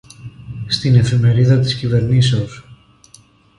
στην 0.67 0.95
Εφημερίδα 0.95 1.59
της 1.59 1.75
Κυβερνήσεως 1.75 2.65